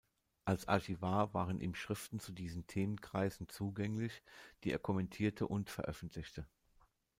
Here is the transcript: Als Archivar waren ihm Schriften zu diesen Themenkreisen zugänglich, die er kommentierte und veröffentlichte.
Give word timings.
Als 0.45 0.67
Archivar 0.67 1.31
waren 1.35 1.59
ihm 1.61 1.75
Schriften 1.75 2.19
zu 2.19 2.31
diesen 2.31 2.65
Themenkreisen 2.65 3.47
zugänglich, 3.49 4.23
die 4.63 4.71
er 4.71 4.79
kommentierte 4.79 5.47
und 5.47 5.69
veröffentlichte. 5.69 6.47